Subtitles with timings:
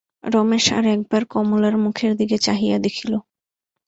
[0.25, 3.13] রমেশ আর-একবার কমলার মুখের দিকে চাহিয়া দেখিল।